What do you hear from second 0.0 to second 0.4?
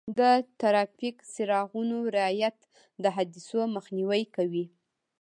د